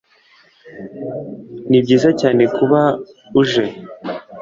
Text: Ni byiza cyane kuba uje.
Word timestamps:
Ni 1.69 1.79
byiza 1.83 2.09
cyane 2.21 2.43
kuba 2.55 2.81
uje. 3.41 3.65